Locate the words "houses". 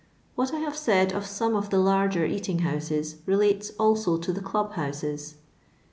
2.65-3.17, 4.73-5.35